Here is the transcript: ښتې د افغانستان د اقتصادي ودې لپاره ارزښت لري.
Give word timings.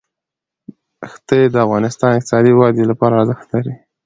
ښتې 1.11 1.39
د 1.53 1.55
افغانستان 1.65 2.09
د 2.13 2.15
اقتصادي 2.17 2.51
ودې 2.55 2.83
لپاره 2.91 3.13
ارزښت 3.15 3.47
لري. 3.53 3.73